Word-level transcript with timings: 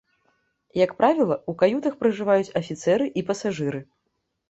Як 0.83 0.91
правіла, 1.01 1.37
у 1.53 1.55
каютах 1.61 2.01
пражываюць 2.01 2.53
афіцэры 2.65 3.11
і 3.21 3.29
пасажыры. 3.33 3.89